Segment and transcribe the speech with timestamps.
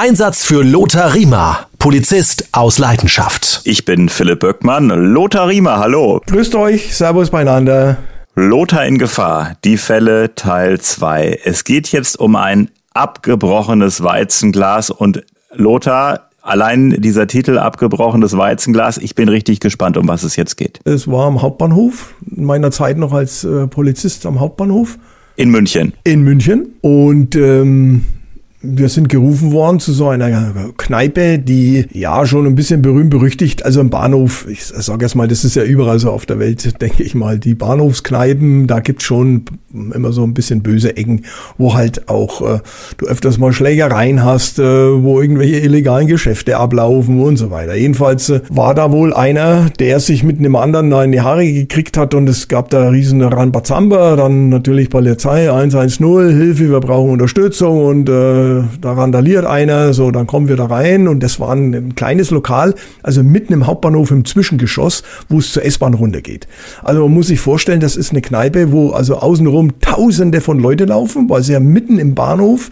[0.00, 3.62] Einsatz für Lothar Riemer, Polizist aus Leidenschaft.
[3.64, 4.90] Ich bin Philipp Böckmann.
[4.90, 6.22] Lothar Riemer, hallo.
[6.24, 7.96] Grüßt euch, Servus beieinander.
[8.36, 11.40] Lothar in Gefahr, die Fälle Teil 2.
[11.42, 19.16] Es geht jetzt um ein abgebrochenes Weizenglas und Lothar, allein dieser Titel abgebrochenes Weizenglas, ich
[19.16, 20.78] bin richtig gespannt, um was es jetzt geht.
[20.84, 24.96] Es war am Hauptbahnhof, in meiner Zeit noch als äh, Polizist am Hauptbahnhof.
[25.34, 25.92] In München.
[26.04, 26.76] In München.
[26.82, 28.04] Und ähm,
[28.60, 33.64] wir sind gerufen worden zu so einer Kneipe, die ja schon ein bisschen berühmt berüchtigt,
[33.64, 36.80] also im Bahnhof, ich sage jetzt mal, das ist ja überall so auf der Welt,
[36.80, 41.24] denke ich mal, die Bahnhofskneipen, da gibt's schon immer so ein bisschen böse Ecken,
[41.56, 42.58] wo halt auch äh,
[42.96, 47.76] du öfters mal Schlägereien hast, äh, wo irgendwelche illegalen Geschäfte ablaufen und so weiter.
[47.76, 51.46] Jedenfalls äh, war da wohl einer, der sich mit einem anderen da in die Haare
[51.46, 57.10] gekriegt hat und es gab da riesen Rambazamba, dann natürlich Polizei 110, Hilfe, wir brauchen
[57.10, 58.47] Unterstützung und äh,
[58.80, 62.30] da randaliert einer, so, dann kommen wir da rein und das war ein, ein kleines
[62.30, 66.46] Lokal, also mitten im Hauptbahnhof im Zwischengeschoss, wo es zur S-Bahn runtergeht.
[66.82, 70.84] Also man muss sich vorstellen, das ist eine Kneipe, wo also außenrum tausende von Leute
[70.84, 72.70] laufen, weil sie ja mitten im Bahnhof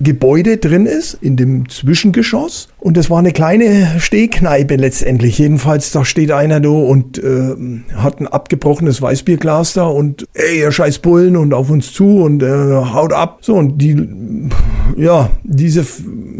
[0.00, 2.68] Gebäude drin ist, in dem Zwischengeschoss.
[2.78, 5.38] Und das war eine kleine Stehkneipe letztendlich.
[5.38, 7.56] Jedenfalls, da steht einer da und äh,
[7.96, 12.42] hat ein abgebrochenes Weißbierglas da und ey, ihr scheiß Bullen und auf uns zu und
[12.42, 13.38] äh, haut ab.
[13.40, 14.48] So, und die,
[14.96, 15.84] ja, diese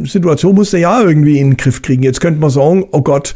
[0.04, 2.04] Situation musste ja irgendwie in den Griff kriegen.
[2.04, 3.34] Jetzt könnte man sagen, oh Gott,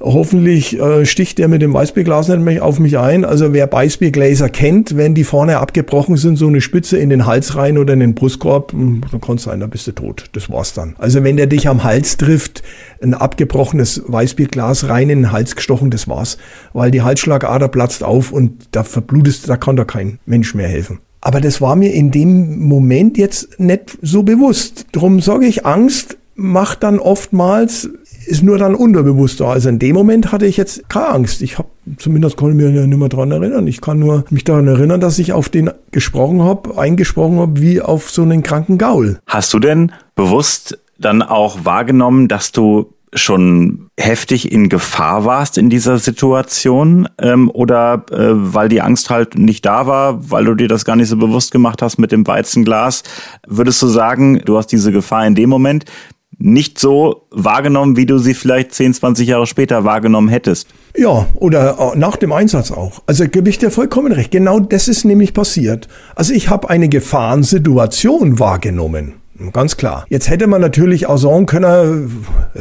[0.00, 3.24] Hoffentlich äh, sticht der mit dem Weißbierglas nicht auf mich ein.
[3.24, 7.56] Also wer Weißbiergläser kennt, wenn die vorne abgebrochen sind, so eine Spitze in den Hals
[7.56, 10.26] rein oder in den Brustkorb, hm, dann kann es sein, da bist du tot.
[10.32, 10.96] Das war's dann.
[10.98, 12.62] Also wenn der dich am Hals trifft,
[13.02, 16.38] ein abgebrochenes Weißbierglas rein in den Hals gestochen, das war's.
[16.72, 20.98] Weil die Halsschlagader platzt auf und da verblutest, da kann da kein Mensch mehr helfen.
[21.20, 24.86] Aber das war mir in dem Moment jetzt nicht so bewusst.
[24.92, 27.90] Drum sage ich, Angst macht dann oftmals
[28.26, 29.50] ist nur dann unterbewusst da.
[29.50, 31.42] Also in dem Moment hatte ich jetzt keine Angst.
[31.42, 33.66] Ich habe zumindest konnte ich mich nicht mehr dran erinnern.
[33.66, 37.80] Ich kann nur mich daran erinnern, dass ich auf den gesprochen habe, eingesprochen habe, wie
[37.80, 39.18] auf so einen kranken Gaul.
[39.26, 45.70] Hast du denn bewusst dann auch wahrgenommen, dass du schon heftig in Gefahr warst in
[45.70, 50.68] dieser Situation ähm, oder äh, weil die Angst halt nicht da war, weil du dir
[50.68, 53.04] das gar nicht so bewusst gemacht hast mit dem Weizenglas,
[53.46, 55.84] würdest du sagen, du hast diese Gefahr in dem Moment
[56.38, 60.68] nicht so wahrgenommen, wie du sie vielleicht 10, 20 Jahre später wahrgenommen hättest.
[60.96, 63.02] Ja, oder äh, nach dem Einsatz auch.
[63.06, 64.30] Also gebe ich dir vollkommen recht.
[64.30, 65.88] Genau das ist nämlich passiert.
[66.14, 69.14] Also ich habe eine Gefahrensituation wahrgenommen.
[69.52, 70.06] Ganz klar.
[70.08, 72.24] Jetzt hätte man natürlich auch sagen können,
[72.54, 72.60] äh,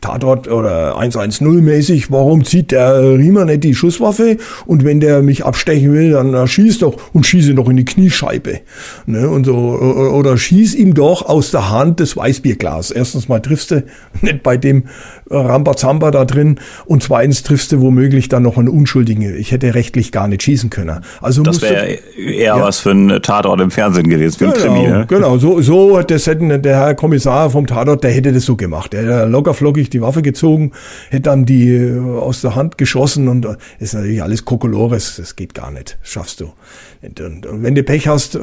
[0.00, 4.36] Tatort oder 110-mäßig, warum zieht der Riemer nicht die Schusswaffe
[4.66, 8.60] und wenn der mich abstechen will, dann schieß doch und schieße doch in die Kniescheibe.
[9.06, 9.28] Ne?
[9.28, 12.90] Und so, oder schieß ihm doch aus der Hand das Weißbierglas.
[12.90, 13.84] Erstens mal triffst du
[14.20, 14.84] nicht bei dem
[15.32, 19.36] Rambazamba da drin und zweitens triffst du womöglich dann noch einen Unschuldigen.
[19.36, 21.00] Ich hätte rechtlich gar nicht schießen können.
[21.20, 22.60] Also das wäre eher ja.
[22.60, 24.88] was für ein Tatort im Fernsehen gewesen, für genau, Krimi.
[24.88, 25.06] Ne?
[25.08, 28.92] Genau, so, so das hätte der Herr Kommissar vom Tatort, der hätte das so gemacht.
[28.92, 30.72] Der hätte locker flockig die Waffe gezogen,
[31.10, 35.36] hätte dann die äh, aus der Hand geschossen und äh, ist natürlich alles Kokolores, das
[35.36, 36.52] geht gar nicht, schaffst du.
[37.02, 38.40] Und wenn du Pech hast, äh,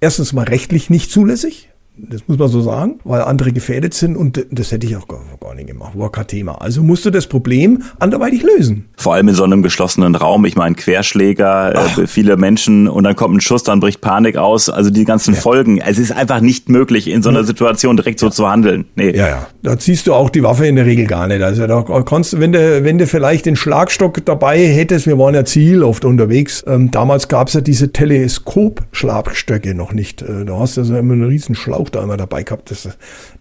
[0.00, 1.71] erstens mal rechtlich nicht zulässig,
[2.08, 5.20] das muss man so sagen, weil andere gefährdet sind und das hätte ich auch gar,
[5.40, 5.92] gar nicht gemacht.
[5.94, 6.60] War kein Thema.
[6.60, 8.88] Also musst du das Problem anderweitig lösen.
[8.96, 10.44] Vor allem in so einem geschlossenen Raum.
[10.44, 14.68] Ich meine, Querschläger, äh, viele Menschen und dann kommt ein Schuss, dann bricht Panik aus.
[14.68, 15.40] Also die ganzen ja.
[15.40, 15.78] Folgen.
[15.78, 18.86] Es ist einfach nicht möglich, in so einer Situation direkt so zu handeln.
[18.96, 19.16] Nee.
[19.16, 19.46] Ja, ja.
[19.62, 21.42] Da ziehst du auch die Waffe in der Regel gar nicht.
[21.42, 25.34] Also da kannst du, wenn du, wenn du vielleicht den Schlagstock dabei hättest, wir waren
[25.34, 26.64] ja Ziel oft unterwegs.
[26.66, 30.22] Ähm, damals gab es ja diese Teleskop-Schlagstöcke noch nicht.
[30.22, 32.70] Äh, da hast du also immer einen riesen Schlauch da immer dabei gehabt.
[32.70, 32.88] Das,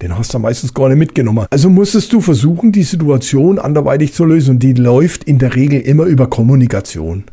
[0.02, 1.46] den hast du meistens gar nicht mitgenommen.
[1.50, 4.52] Also musstest du versuchen, die Situation anderweitig zu lösen.
[4.52, 7.26] Und die läuft in der Regel immer über Kommunikation.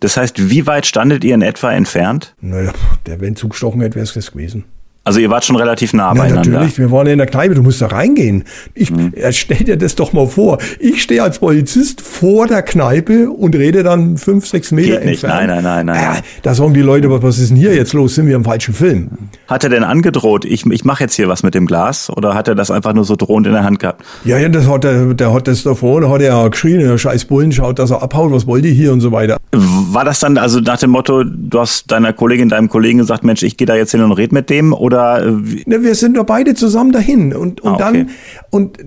[0.00, 2.34] Das heißt, wie weit standet ihr in etwa entfernt?
[2.40, 2.72] Naja,
[3.06, 4.64] der, wenn zugestochen hätte, wäre es gewesen.
[5.02, 6.50] Also ihr wart schon relativ nah ja, beieinander.
[6.50, 8.44] Natürlich, wir waren in der Kneipe, du musst da reingehen.
[8.74, 9.14] Ich, mhm.
[9.30, 10.58] Stell dir das doch mal vor.
[10.78, 15.24] Ich stehe als Polizist vor der Kneipe und rede dann fünf, sechs Meter Geht nicht.
[15.24, 15.48] entfernt.
[15.48, 16.18] Nein, nein, nein, nein.
[16.18, 18.14] Äh, da sagen die Leute, was ist denn hier jetzt los?
[18.14, 19.08] Sind wir im falschen Film?
[19.48, 22.10] Hat er denn angedroht, ich, ich mache jetzt hier was mit dem Glas?
[22.10, 24.04] Oder hat er das einfach nur so drohend in der Hand gehabt?
[24.24, 26.98] Ja, ja, das hat er, der hat das davor, da hat er ja geschrien, der
[26.98, 29.38] scheiß Bullen, schaut, dass er abhaut, was wollt ihr hier und so weiter.
[29.52, 33.42] War das dann also nach dem Motto, du hast deiner Kollegin, deinem Kollegen gesagt, Mensch,
[33.42, 34.74] ich gehe da jetzt hin und red mit dem?
[34.74, 35.22] Oder oder?
[35.22, 35.30] Äh,
[35.66, 38.06] ne, wir sind doch beide zusammen dahin und, und ah, okay.
[38.06, 38.10] dann,
[38.50, 38.78] und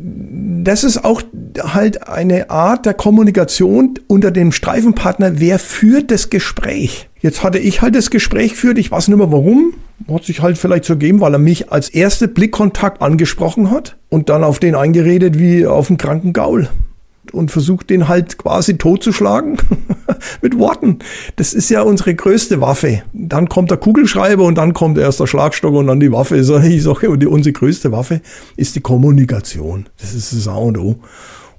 [0.65, 1.21] das ist auch
[1.57, 5.39] halt eine Art der Kommunikation unter dem Streifenpartner.
[5.39, 7.09] Wer führt das Gespräch?
[7.19, 9.73] Jetzt hatte ich halt das Gespräch geführt, ich weiß nicht mehr warum.
[10.11, 14.27] Hat sich halt vielleicht so gegeben, weil er mich als erste Blickkontakt angesprochen hat und
[14.27, 16.67] dann auf den eingeredet wie auf einen kranken Gaul
[17.31, 19.57] und versucht den halt quasi totzuschlagen
[20.41, 20.99] mit Worten.
[21.35, 23.03] Das ist ja unsere größte Waffe.
[23.13, 26.37] Dann kommt der Kugelschreiber und dann kommt erst der Schlagstock und dann die Waffe.
[26.37, 26.47] Ich
[26.83, 28.21] sage, unsere größte Waffe
[28.55, 29.87] ist die Kommunikation.
[29.99, 30.95] Das ist das A und O.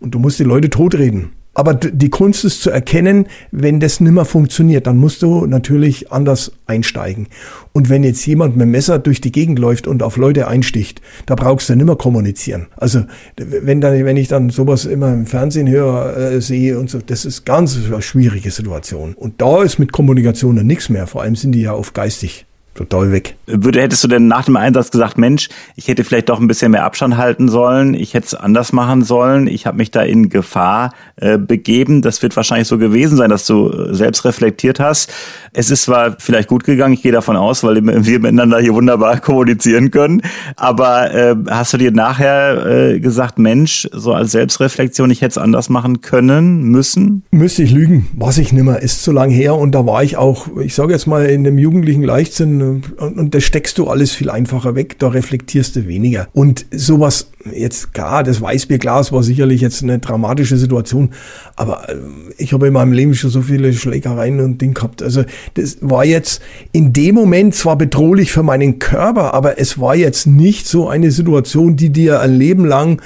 [0.00, 1.32] Und du musst die Leute totreden.
[1.54, 6.52] Aber die Kunst ist zu erkennen, wenn das nimmer funktioniert, dann musst du natürlich anders
[6.66, 7.28] einsteigen.
[7.72, 11.00] Und wenn jetzt jemand mit dem Messer durch die Gegend läuft und auf Leute einsticht,
[11.26, 12.66] da brauchst du nimmer kommunizieren.
[12.76, 13.04] Also
[13.36, 17.24] wenn dann, wenn ich dann sowas immer im Fernsehen höre, äh, sehe und so, das
[17.24, 19.14] ist ganz schwierige Situation.
[19.14, 21.06] Und da ist mit Kommunikation dann nichts mehr.
[21.06, 23.36] Vor allem sind die ja auf geistig total weg.
[23.46, 26.72] Würde, hättest du denn nach dem Einsatz gesagt, Mensch, ich hätte vielleicht doch ein bisschen
[26.72, 30.28] mehr Abstand halten sollen, ich hätte es anders machen sollen, ich habe mich da in
[30.28, 32.02] Gefahr äh, begeben.
[32.02, 35.12] Das wird wahrscheinlich so gewesen sein, dass du äh, selbst reflektiert hast.
[35.52, 39.20] Es ist zwar vielleicht gut gegangen, ich gehe davon aus, weil wir miteinander hier wunderbar
[39.20, 40.22] kommunizieren können,
[40.56, 45.38] aber äh, hast du dir nachher äh, gesagt, Mensch, so als Selbstreflexion, ich hätte es
[45.38, 47.22] anders machen können, müssen?
[47.30, 50.48] Müsste ich lügen, was ich nimmer, ist zu lang her und da war ich auch,
[50.60, 54.30] ich sage jetzt mal, in dem jugendlichen Leichtsinn und, und das steckst du alles viel
[54.30, 56.28] einfacher weg, da reflektierst du weniger.
[56.32, 61.10] Und sowas, jetzt klar, das Weißbierglas war sicherlich jetzt eine dramatische Situation,
[61.56, 61.96] aber äh,
[62.38, 65.02] ich habe in meinem Leben schon so viele Schlägereien und Ding gehabt.
[65.02, 65.24] Also
[65.54, 66.42] das war jetzt
[66.72, 71.10] in dem Moment zwar bedrohlich für meinen Körper, aber es war jetzt nicht so eine
[71.10, 73.00] Situation, die dir ein Leben lang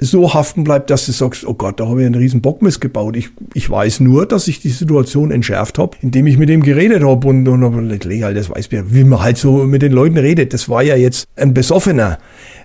[0.00, 3.16] so haften bleibt, dass du sagst, oh Gott, da habe ich einen riesen Bockmist gebaut.
[3.16, 7.04] Ich, ich weiß nur, dass ich die Situation entschärft habe, indem ich mit ihm geredet
[7.04, 10.52] habe und, und, und halt das Weißbier, wie man halt so mit den Leuten redet.
[10.52, 12.18] Das war ja jetzt ein Besoffener.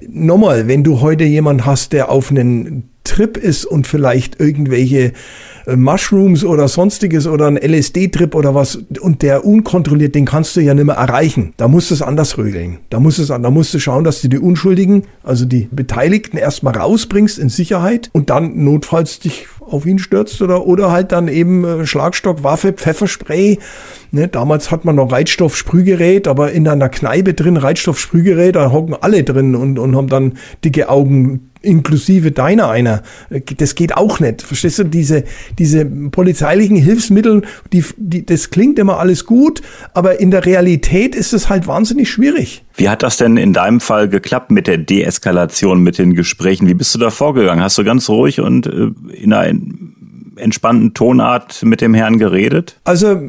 [0.08, 5.14] Nochmal, wenn du heute jemand hast, der auf einen Trip ist und vielleicht irgendwelche
[5.66, 10.62] äh, Mushrooms oder sonstiges oder ein LSD-Trip oder was und der unkontrolliert, den kannst du
[10.62, 11.54] ja nicht mehr erreichen.
[11.58, 12.80] Da musst du es anders regeln.
[12.90, 16.78] Da musst es, da musst du schauen, dass du die Unschuldigen, also die Beteiligten erstmal
[16.78, 21.64] rausbringst in Sicherheit und dann notfalls dich auf ihn stürzt oder, oder halt dann eben
[21.64, 23.60] äh, Schlagstock, Waffe, Pfefferspray.
[24.12, 29.24] Ne, damals hat man noch Reizstoff-Sprühgerät, aber in einer Kneipe drin Reizstoff-Sprühgerät, da hocken alle
[29.24, 33.04] drin und, und haben dann dicke Augen, inklusive deiner einer.
[33.58, 34.42] Das geht auch nicht.
[34.42, 34.84] Verstehst du?
[34.84, 35.24] Diese,
[35.58, 37.44] diese polizeilichen Hilfsmittel,
[37.74, 39.62] die, die, das klingt immer alles gut,
[39.94, 42.64] aber in der Realität ist es halt wahnsinnig schwierig.
[42.76, 46.68] Wie hat das denn in deinem Fall geklappt mit der Deeskalation, mit den Gesprächen?
[46.68, 47.64] Wie bist du da vorgegangen?
[47.64, 49.60] Hast du ganz ruhig und äh, in einer
[50.38, 52.80] entspannten Tonart mit dem Herrn geredet?
[52.84, 53.20] Also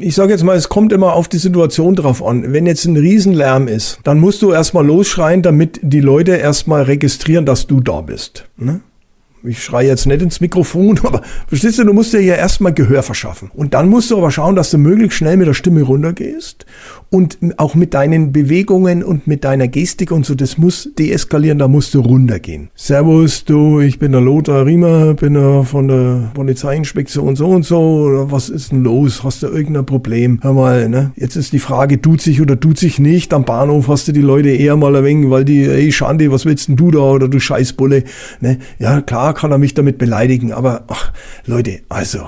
[0.00, 2.52] ich sage jetzt mal, es kommt immer auf die Situation drauf an.
[2.52, 7.46] Wenn jetzt ein Riesenlärm ist, dann musst du erstmal losschreien, damit die Leute erstmal registrieren,
[7.46, 8.48] dass du da bist.
[8.56, 8.80] Ne?
[9.46, 13.02] Ich schreie jetzt nicht ins Mikrofon, aber verstehst du, du musst dir ja erstmal Gehör
[13.02, 13.50] verschaffen.
[13.54, 16.66] Und dann musst du aber schauen, dass du möglichst schnell mit der Stimme runtergehst
[17.10, 21.68] und auch mit deinen Bewegungen und mit deiner Gestik und so, das muss deeskalieren, da
[21.68, 22.70] musst du runtergehen.
[22.74, 27.78] Servus, du, ich bin der Lothar Riemer, bin der von der Polizeiinspektion so und so,
[27.78, 29.22] oder was ist denn los?
[29.22, 30.40] Hast du irgendein Problem?
[30.42, 31.12] Hör mal, ne?
[31.16, 33.32] Jetzt ist die Frage, tut sich oder tut sich nicht.
[33.32, 36.68] Am Bahnhof hast du die Leute eher mal wenig, weil die, ey, Schande, was willst
[36.68, 38.04] denn du da, oder du Scheißbulle,
[38.40, 38.58] ne?
[38.78, 41.12] Ja, klar kann er mich damit beleidigen, aber, ach,
[41.44, 42.20] Leute, also,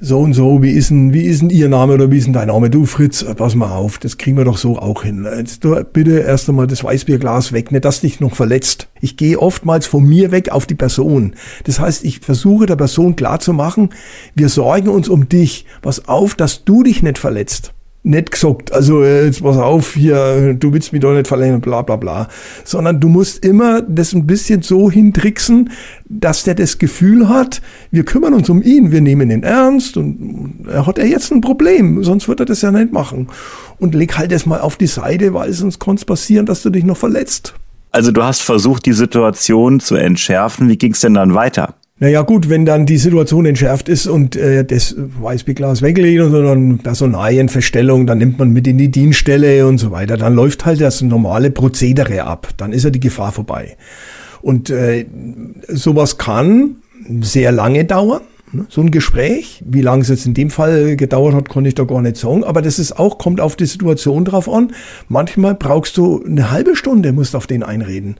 [0.00, 2.32] so und so, wie ist denn, wie ist denn Ihr Name oder wie ist denn
[2.32, 2.68] dein Name?
[2.70, 5.26] Du Fritz, pass mal auf, das kriegen wir doch so auch hin.
[5.36, 8.88] Jetzt du, bitte erst einmal das Weißbierglas weg, nicht dass dich noch verletzt.
[9.00, 11.34] Ich gehe oftmals von mir weg auf die Person.
[11.64, 13.90] Das heißt, ich versuche der Person klar zu machen,
[14.34, 15.66] wir sorgen uns um dich.
[15.82, 17.72] Pass auf, dass du dich nicht verletzt
[18.06, 21.82] nicht gesagt, also äh, jetzt pass auf, hier, du willst mich doch nicht verlängern, bla
[21.82, 22.28] bla bla.
[22.64, 25.70] Sondern du musst immer das ein bisschen so hintricksen,
[26.08, 27.60] dass der das Gefühl hat,
[27.90, 31.40] wir kümmern uns um ihn, wir nehmen ihn ernst und er hat er jetzt ein
[31.40, 33.28] Problem, sonst wird er das ja nicht machen.
[33.78, 36.70] Und leg halt das mal auf die Seite, weil sonst kann es passieren, dass du
[36.70, 37.54] dich noch verletzt.
[37.90, 40.68] Also du hast versucht, die Situation zu entschärfen.
[40.68, 41.74] Wie ging es denn dann weiter?
[41.98, 44.94] Naja gut, wenn dann die Situation entschärft ist und äh, das
[45.80, 50.18] weglegt und so dann Personalienverstellung, dann nimmt man mit in die Dienststelle und so weiter,
[50.18, 52.48] dann läuft halt das normale Prozedere ab.
[52.58, 53.78] Dann ist ja die Gefahr vorbei.
[54.42, 55.06] Und äh,
[55.68, 56.76] sowas kann
[57.22, 58.20] sehr lange dauern.
[58.52, 58.66] Ne?
[58.68, 61.84] So ein Gespräch, wie lange es jetzt in dem Fall gedauert hat, konnte ich da
[61.84, 62.44] gar nicht sagen.
[62.44, 64.74] Aber das ist auch, kommt auf die Situation drauf an.
[65.08, 68.16] Manchmal brauchst du eine halbe Stunde, musst auf den einreden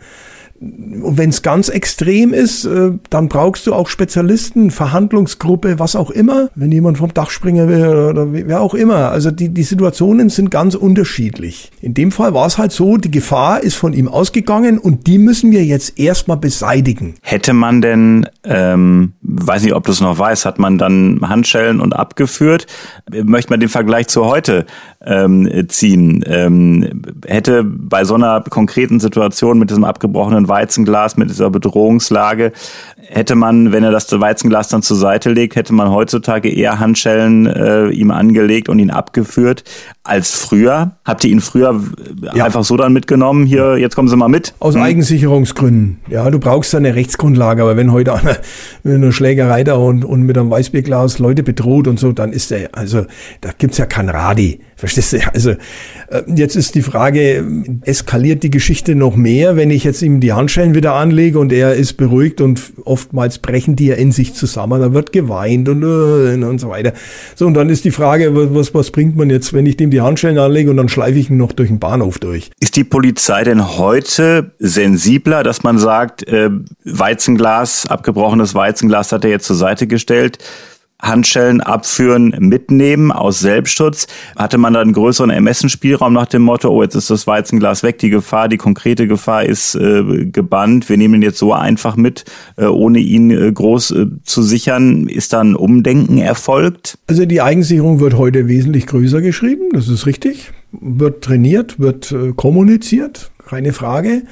[0.59, 6.11] Und wenn es ganz extrem ist, äh, dann brauchst du auch Spezialisten, Verhandlungsgruppe, was auch
[6.11, 6.49] immer.
[6.55, 9.11] Wenn jemand vom Dach springen will oder wer auch immer.
[9.11, 11.71] Also die, die Situationen sind ganz unterschiedlich.
[11.83, 15.19] In dem Fall war es halt so, die Gefahr ist von ihm ausgegangen und die
[15.19, 17.15] müssen wir jetzt erstmal beseitigen.
[17.21, 21.81] Hätte man denn, ähm, weiß nicht, ob du es noch weißt, hat man dann Handschellen
[21.81, 22.67] und abgeführt?
[23.11, 24.65] Möchte man den Vergleich zu heute
[25.05, 26.25] ähm, ziehen?
[26.27, 32.53] Ähm, hätte bei so einer konkreten Situation mit diesem abgebrochenen Weizenglas, mit dieser Bedrohungslage,
[33.09, 37.47] hätte man, wenn er das Weizenglas dann zur Seite legt, hätte man heutzutage eher Handschellen
[37.47, 39.65] äh, ihm angelegt und ihn abgeführt
[40.03, 40.93] als früher?
[41.05, 41.81] Habt ihr ihn früher
[42.35, 42.45] ja.
[42.45, 43.47] einfach so dann mitgenommen?
[43.47, 44.55] Hier, jetzt kommen Sie mal mit.
[44.59, 44.83] Aus hm?
[44.83, 46.01] Eigensicherungsgründen.
[46.09, 48.37] Ja, du brauchst eine Rechtsgrundlage, aber wenn heute einer
[48.83, 52.51] mit einer Schlägerei da und, und mit einem Weißbierglas Leute bedroht und so, dann ist
[52.51, 53.07] der, also
[53.41, 54.61] da gibt's ja kein Radi.
[54.77, 55.19] Verstehst du?
[55.33, 57.45] Also äh, jetzt ist die Frage,
[57.83, 61.75] eskaliert die Geschichte noch mehr, wenn ich jetzt ihm die Handschellen wieder anlege und er
[61.75, 66.45] ist beruhigt und oftmals brechen die ja in sich zusammen, da wird geweint und, äh,
[66.45, 66.93] und so weiter.
[67.35, 70.03] So, und dann ist die Frage, was, was bringt man jetzt, wenn ich dem die
[70.03, 72.51] Handschellen anlege und dann schleife ich ihn noch durch den Bahnhof durch?
[72.61, 76.51] Ist die Polizei denn heute sensibler, dass man sagt, äh,
[76.85, 80.39] Weizenglas, abgebrochenes Weizenglas hat er jetzt zur Seite gestellt?
[81.01, 84.07] Handschellen abführen, mitnehmen aus Selbstschutz?
[84.37, 87.99] Hatte man da einen größeren Ermessensspielraum nach dem Motto, oh, jetzt ist das Weizenglas weg,
[87.99, 92.25] die Gefahr, die konkrete Gefahr ist äh, gebannt, wir nehmen ihn jetzt so einfach mit,
[92.57, 95.09] äh, ohne ihn äh, groß äh, zu sichern.
[95.09, 96.99] Ist da ein Umdenken erfolgt?
[97.07, 100.53] Also die Eigensicherung wird heute wesentlich größer geschrieben, das ist richtig.
[100.73, 104.23] Wird trainiert, wird äh, kommuniziert, keine Frage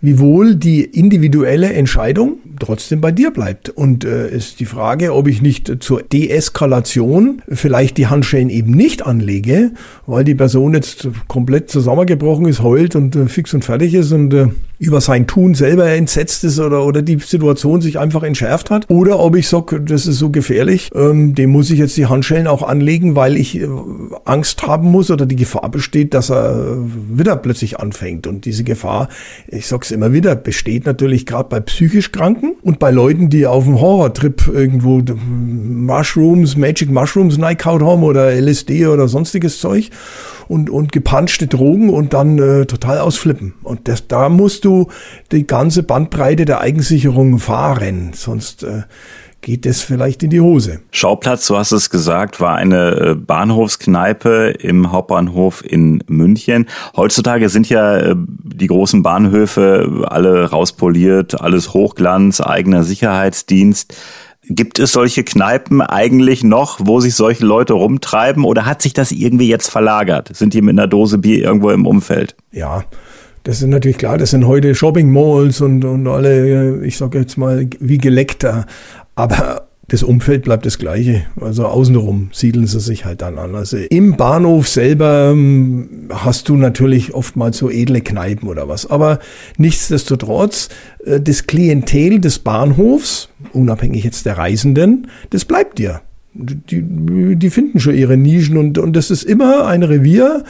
[0.00, 3.68] wiewohl die individuelle Entscheidung trotzdem bei dir bleibt.
[3.68, 9.06] Und äh, ist die Frage, ob ich nicht zur Deeskalation vielleicht die Handschellen eben nicht
[9.06, 9.72] anlege,
[10.06, 14.32] weil die Person jetzt komplett zusammengebrochen ist, heult und äh, fix und fertig ist und
[14.32, 14.48] äh,
[14.80, 18.88] über sein Tun selber entsetzt ist oder, oder die Situation sich einfach entschärft hat.
[18.88, 22.46] Oder ob ich sage, das ist so gefährlich, ähm, dem muss ich jetzt die Handschellen
[22.46, 23.68] auch anlegen, weil ich äh,
[24.24, 26.78] Angst haben muss oder die Gefahr besteht, dass er
[27.10, 28.26] wieder plötzlich anfängt.
[28.26, 29.10] Und diese Gefahr,
[29.48, 33.64] ich sag's immer wieder, besteht natürlich gerade bei psychisch Kranken und bei Leuten, die auf
[33.64, 39.90] dem Horrortrip irgendwo Mushrooms, Magic Mushrooms Nightcout haben oder LSD oder sonstiges Zeug
[40.50, 43.54] und, und gepanschte Drogen und dann äh, total ausflippen.
[43.62, 44.88] Und das, da musst du
[45.30, 48.82] die ganze Bandbreite der Eigensicherung fahren, sonst äh,
[49.42, 50.80] geht es vielleicht in die Hose.
[50.90, 56.66] Schauplatz, du hast es gesagt, war eine äh, Bahnhofskneipe im Hauptbahnhof in München.
[56.96, 63.94] Heutzutage sind ja äh, die großen Bahnhöfe alle rauspoliert, alles Hochglanz, eigener Sicherheitsdienst.
[64.52, 69.12] Gibt es solche Kneipen eigentlich noch, wo sich solche Leute rumtreiben oder hat sich das
[69.12, 70.34] irgendwie jetzt verlagert?
[70.34, 72.34] Sind die mit einer Dose Bier irgendwo im Umfeld?
[72.50, 72.82] Ja,
[73.44, 77.38] das ist natürlich klar, das sind heute Shopping Malls und, und alle, ich sage jetzt
[77.38, 78.66] mal, wie geleckter.
[79.14, 81.24] Aber das Umfeld bleibt das gleiche.
[81.40, 83.56] Also außenrum siedeln sie sich halt dann an.
[83.56, 88.88] Also im Bahnhof selber ähm, hast du natürlich oftmals so edle Kneipen oder was.
[88.88, 89.18] Aber
[89.58, 90.68] nichtsdestotrotz,
[91.04, 96.02] äh, das Klientel des Bahnhofs, unabhängig jetzt der Reisenden, das bleibt dir.
[96.34, 100.44] Die, die finden schon ihre Nischen und, und das ist immer ein Revier,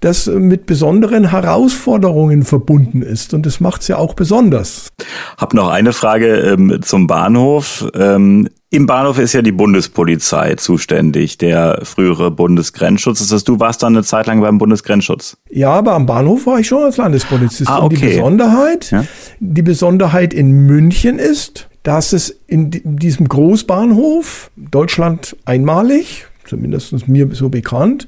[0.00, 3.34] das mit besonderen Herausforderungen verbunden ist.
[3.34, 4.88] Und das macht es ja auch besonders.
[5.36, 7.88] Hab noch eine Frage ähm, zum Bahnhof.
[7.94, 13.20] Ähm, im Bahnhof ist ja die Bundespolizei zuständig, der frühere Bundesgrenzschutz.
[13.20, 15.38] Das heißt, du warst dann eine Zeit lang beim Bundesgrenzschutz.
[15.48, 17.70] Ja, aber am Bahnhof war ich schon als Landespolizist.
[17.70, 17.84] Ah, okay.
[17.84, 19.04] Und die Besonderheit, ja?
[19.40, 27.48] die Besonderheit in München ist, dass es in diesem Großbahnhof, Deutschland einmalig, zumindest mir so
[27.48, 28.06] bekannt,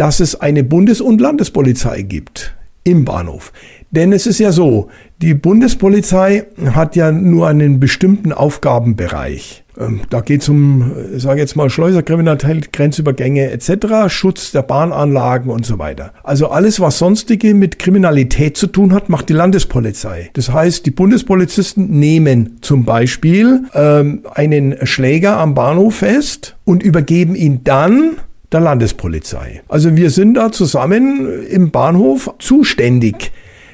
[0.00, 3.52] dass es eine Bundes- und Landespolizei gibt im Bahnhof.
[3.90, 4.88] Denn es ist ja so,
[5.20, 9.62] die Bundespolizei hat ja nur einen bestimmten Aufgabenbereich.
[9.78, 15.50] Ähm, da geht es um, ich sage jetzt mal, Schleuserkriminalität, Grenzübergänge etc., Schutz der Bahnanlagen
[15.50, 16.14] und so weiter.
[16.24, 20.30] Also alles, was sonstige mit Kriminalität zu tun hat, macht die Landespolizei.
[20.32, 27.34] Das heißt, die Bundespolizisten nehmen zum Beispiel ähm, einen Schläger am Bahnhof fest und übergeben
[27.34, 28.16] ihn dann
[28.52, 29.62] der Landespolizei.
[29.68, 33.32] Also wir sind da zusammen im Bahnhof zuständig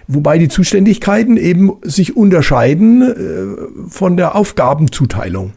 [0.09, 5.53] wobei die Zuständigkeiten eben sich unterscheiden äh, von der Aufgabenzuteilung.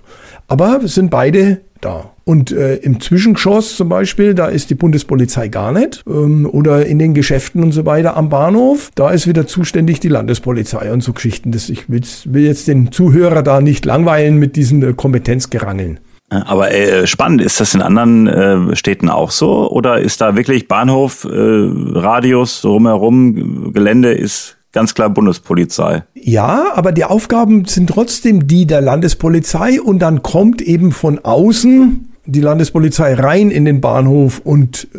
[0.47, 2.11] Aber sind beide da.
[2.25, 6.03] Und äh, im Zwischengeschoss zum Beispiel, da ist die Bundespolizei gar nicht.
[6.07, 10.09] Ähm, oder in den Geschäften und so weiter am Bahnhof, da ist wieder zuständig die
[10.09, 11.51] Landespolizei und so Geschichten.
[11.51, 12.03] Das, ich will,
[12.43, 15.99] jetzt den Zuhörer da nicht langweilen mit diesen äh, Kompetenzgerangeln.
[16.29, 19.69] Aber äh, spannend, ist das in anderen äh, Städten auch so?
[19.71, 26.03] Oder ist da wirklich Bahnhof, äh, Radius, drumherum, Gelände ist ganz klar Bundespolizei.
[26.13, 32.08] Ja, aber die Aufgaben sind trotzdem die der Landespolizei und dann kommt eben von außen
[32.31, 34.97] die Landespolizei rein in den Bahnhof und äh,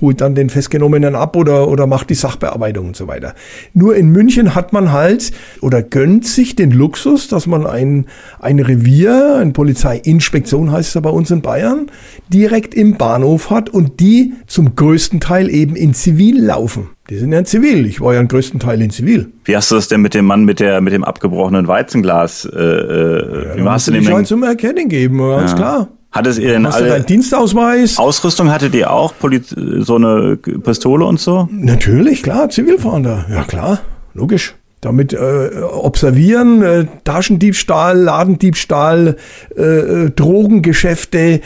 [0.00, 3.34] holt dann den Festgenommenen ab oder, oder macht die Sachbearbeitung und so weiter.
[3.74, 8.06] Nur in München hat man halt oder gönnt sich den Luxus, dass man ein,
[8.40, 11.86] ein Revier, eine Polizeiinspektion heißt es bei uns in Bayern,
[12.32, 16.90] direkt im Bahnhof hat und die zum größten Teil eben in Zivil laufen.
[17.08, 17.86] Die sind ja in Zivil.
[17.86, 19.32] Ich war ja im größten Teil in Zivil.
[19.44, 22.44] Wie hast du das denn mit dem Mann mit der mit dem abgebrochenen Weizenglas?
[22.44, 24.04] Äh, äh, Ja, wie warst du dem?
[24.04, 24.14] dem?
[24.14, 25.56] halt zum Erkennen geben, ganz Ja.
[25.56, 25.88] klar.
[26.12, 27.98] Hattet ihr denn Hast du alle deinen Dienstausweis?
[27.98, 28.50] Ausrüstung?
[28.50, 31.48] Hattet ihr auch Poliz so eine Pistole und so?
[31.52, 33.26] Natürlich, klar, Zivilfahnder.
[33.30, 33.80] Ja, klar,
[34.14, 34.54] logisch.
[34.80, 39.16] Damit äh, observieren, äh, Taschendiebstahl, Ladendiebstahl,
[39.54, 41.40] äh, äh, Drogengeschäfte, äh,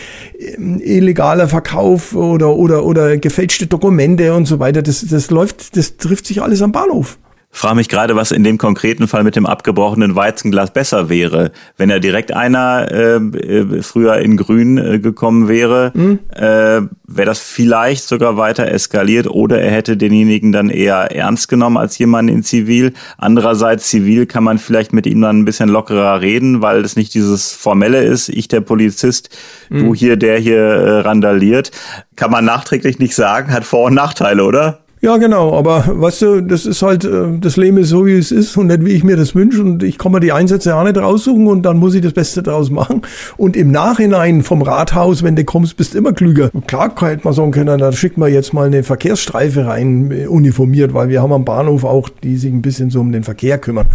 [0.57, 4.83] illegaler Verkauf oder, oder, oder gefälschte Dokumente und so weiter.
[4.83, 7.19] Das, das läuft, das trifft sich alles am Bahnhof.
[7.57, 11.53] Frage mich gerade, was in dem konkreten Fall mit dem abgebrochenen Weizenglas besser wäre.
[11.77, 15.93] Wenn er direkt einer äh, äh, früher in Grün äh, gekommen wäre,
[16.35, 21.77] äh, wäre das vielleicht sogar weiter eskaliert oder er hätte denjenigen dann eher ernst genommen
[21.77, 22.93] als jemanden in Zivil.
[23.19, 27.15] Andererseits, Zivil kann man vielleicht mit ihm dann ein bisschen lockerer reden, weil es nicht
[27.15, 29.31] dieses Formelle ist, ich der Polizist,
[29.71, 31.71] du hier, der hier äh, randaliert.
[32.17, 34.84] Kann man nachträglich nicht sagen, hat Vor- und Nachteile, oder?
[35.05, 38.33] Ja, genau, aber weißt du, das ist halt, äh, das Leben ist so, wie es
[38.33, 40.83] ist und nicht, wie ich mir das wünsche und ich kann mir die Einsätze auch
[40.83, 43.03] nicht raussuchen und dann muss ich das Beste draus machen
[43.37, 46.51] und im Nachhinein vom Rathaus, wenn du kommst, bist du immer klüger.
[46.67, 50.95] Klar hätte man sagen können, da schickt man jetzt mal eine Verkehrsstreife rein, äh, uniformiert,
[50.95, 53.89] weil wir haben am Bahnhof auch, die sich ein bisschen so um den Verkehr kümmern.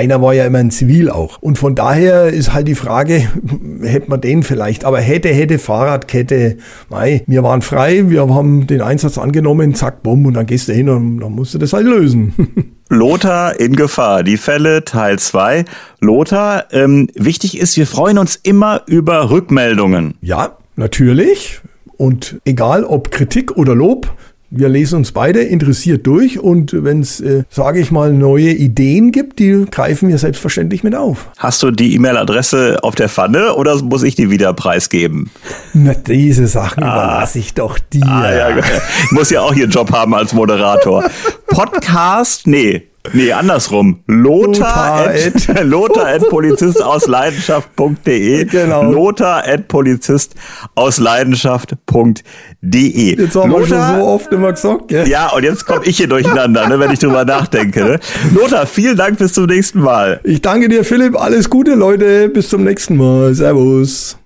[0.00, 1.42] Einer war ja immer ein Zivil auch.
[1.42, 3.22] Und von daher ist halt die Frage,
[3.82, 6.56] hätte man den vielleicht, aber hätte, hätte Fahrradkette,
[6.88, 10.72] mei, wir waren frei, wir haben den Einsatz angenommen, zack, bumm, und dann gehst du
[10.72, 12.32] hin und dann musst du das halt lösen.
[12.88, 14.22] Lothar in Gefahr.
[14.22, 15.66] Die Fälle Teil 2.
[16.00, 20.14] Lothar, ähm, wichtig ist, wir freuen uns immer über Rückmeldungen.
[20.22, 21.60] ja, natürlich.
[21.98, 24.10] Und egal ob Kritik oder Lob,
[24.50, 29.12] wir lesen uns beide interessiert durch und wenn es, äh, sage ich mal, neue Ideen
[29.12, 31.30] gibt, die greifen wir selbstverständlich mit auf.
[31.38, 35.30] Hast du die E-Mail-Adresse auf der Pfanne oder muss ich die wieder preisgeben?
[35.72, 38.06] Na, diese Sachen überlasse ich doch dir.
[38.06, 41.04] Ah, ja, ich muss ja auch hier einen Job haben als Moderator.
[41.46, 42.46] Podcast?
[42.46, 42.89] Nee.
[43.12, 44.00] Nee, andersrum.
[44.06, 48.44] Lothar, Lothar at, Lothar at Polizist aus Leidenschaft.de.
[48.44, 48.82] Genau.
[48.84, 50.34] Lothar at Polizist
[50.74, 52.22] aus Leidenschaft.de.
[52.62, 55.08] Jetzt haben wir schon so oft immer gesagt, gell?
[55.08, 57.84] Ja, und jetzt komme ich hier durcheinander, ne, wenn ich drüber nachdenke.
[57.84, 58.00] Ne?
[58.34, 60.20] Lothar, vielen Dank, bis zum nächsten Mal.
[60.24, 61.18] Ich danke dir, Philipp.
[61.18, 62.28] Alles Gute, Leute.
[62.28, 63.34] Bis zum nächsten Mal.
[63.34, 64.18] Servus.